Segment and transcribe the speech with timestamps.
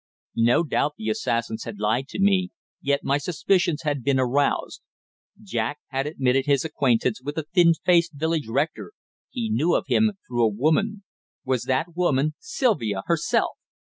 [0.41, 2.49] No doubt the assassins had lied to me,
[2.81, 4.81] yet my suspicions had been aroused.
[5.43, 8.93] Jack had admitted his acquaintance with the thin faced village rector
[9.29, 11.03] he knew of him through a woman.
[11.45, 13.51] Was that woman Sylvia herself?